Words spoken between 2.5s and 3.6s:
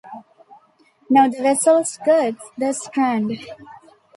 the strand.